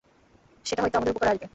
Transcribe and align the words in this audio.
যেটা 0.65 0.81
হয়ত 0.83 0.95
আমাদের 0.95 1.13
উপকারে 1.13 1.31
আসবে। 1.33 1.47